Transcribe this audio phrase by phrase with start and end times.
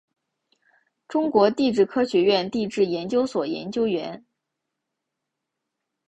[1.07, 4.25] 中国地质科学院地质研究所研究员。